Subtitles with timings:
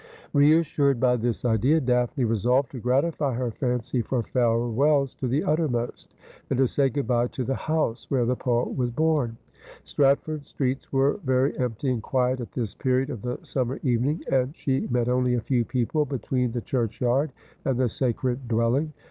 [0.33, 1.79] Reassured by this idea.
[1.79, 6.15] Daphne resolved to gratify her fancy for farewells to the uttermost,
[6.49, 9.37] and to say good bye to the house where the poet was born.
[9.83, 14.55] Stratford streets were very empty and quiet at this period of the summer evening, and
[14.57, 17.31] she met only a few people between the churchyard
[17.63, 18.93] and the sacred dwell ing.